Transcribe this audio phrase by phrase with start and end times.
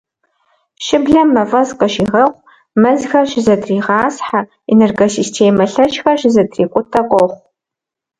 [0.85, 2.39] Щыблэм мафӏэс къыщигъэхъу,
[2.81, 4.39] мэзхэр щызэтригъасхьэ,
[4.71, 7.37] энергосистемэ лъэщхэр щызэтрикъутэ къохъу.